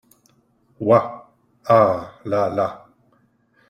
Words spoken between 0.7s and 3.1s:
Ouah!… ah! là! là!…